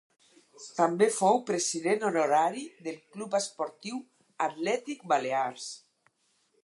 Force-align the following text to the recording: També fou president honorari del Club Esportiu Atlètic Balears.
També 0.77 1.09
fou 1.17 1.35
president 1.49 2.07
honorari 2.09 2.63
del 2.87 2.97
Club 3.17 3.37
Esportiu 3.41 4.01
Atlètic 4.47 5.05
Balears. 5.13 5.69